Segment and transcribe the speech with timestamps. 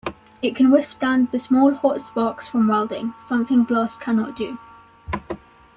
[0.41, 4.57] It can withstand the small hot sparks from welding, something glass cannot do.